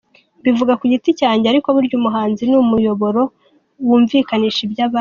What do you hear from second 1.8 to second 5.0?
umuhanzi ni umuyoboro wumvikanisha iby’abandi.